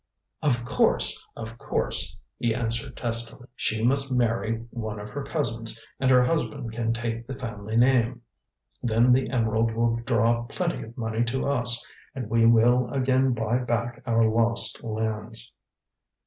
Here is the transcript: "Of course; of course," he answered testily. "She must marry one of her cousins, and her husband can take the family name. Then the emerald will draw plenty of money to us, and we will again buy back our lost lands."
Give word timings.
"Of 0.41 0.65
course; 0.65 1.29
of 1.35 1.59
course," 1.59 2.17
he 2.39 2.55
answered 2.55 2.97
testily. 2.97 3.47
"She 3.55 3.83
must 3.83 4.11
marry 4.17 4.65
one 4.71 4.99
of 4.99 5.11
her 5.11 5.21
cousins, 5.23 5.79
and 5.99 6.09
her 6.09 6.23
husband 6.23 6.71
can 6.71 6.91
take 6.91 7.27
the 7.27 7.35
family 7.37 7.77
name. 7.77 8.23
Then 8.81 9.11
the 9.11 9.29
emerald 9.29 9.75
will 9.75 9.97
draw 9.97 10.45
plenty 10.47 10.81
of 10.81 10.97
money 10.97 11.23
to 11.25 11.47
us, 11.47 11.85
and 12.15 12.31
we 12.31 12.47
will 12.47 12.89
again 12.91 13.33
buy 13.33 13.59
back 13.59 14.01
our 14.07 14.27
lost 14.27 14.83
lands." 14.83 15.53